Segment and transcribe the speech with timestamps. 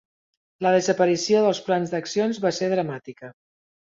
[0.65, 3.33] La desaparició dels plans d'accions va ser dramàtica.